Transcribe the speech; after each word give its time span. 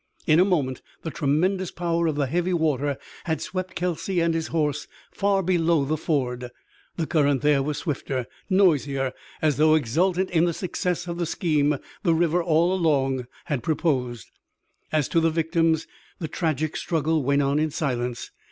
In 0.25 0.39
a 0.39 0.45
moment 0.45 0.81
the 1.03 1.11
tremendous 1.11 1.69
power 1.69 2.07
of 2.07 2.15
the 2.15 2.25
heavy 2.25 2.53
water 2.53 2.97
had 3.25 3.39
swept 3.39 3.75
Kelsey 3.75 4.19
and 4.19 4.33
his 4.33 4.47
horse 4.47 4.87
far 5.11 5.43
below 5.43 5.85
the 5.85 5.95
ford. 5.95 6.49
The 6.97 7.05
current 7.05 7.43
there 7.43 7.61
was 7.61 7.77
swifter, 7.77 8.25
noisier, 8.49 9.13
as 9.43 9.57
though 9.57 9.75
exultant 9.75 10.31
in 10.31 10.45
the 10.45 10.53
success 10.55 11.05
of 11.07 11.19
the 11.19 11.27
scheme 11.27 11.77
the 12.01 12.15
river 12.15 12.41
all 12.41 12.73
along 12.73 13.27
had 13.45 13.61
proposed. 13.61 14.31
As 14.91 15.07
to 15.09 15.19
the 15.19 15.29
victims, 15.29 15.85
the 16.17 16.27
tragic 16.27 16.77
struggle 16.77 17.21
went 17.21 17.43
on 17.43 17.59
in 17.59 17.69
silence. 17.69 18.31